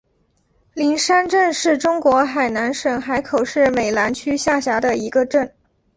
[0.73, 5.53] 灵山镇是中国海南省海口市美兰区下辖的一个镇。